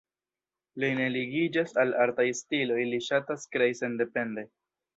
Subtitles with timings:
[0.83, 4.49] Li ne ligiĝas al artaj stiloj, li ŝatas krei sendepende.